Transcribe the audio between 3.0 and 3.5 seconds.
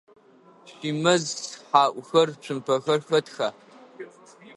хэтха?